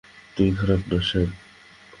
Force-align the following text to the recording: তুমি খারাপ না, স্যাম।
তুমি 0.37 0.51
খারাপ 0.55 0.81
না, 0.91 0.97
স্যাম। 1.01 1.29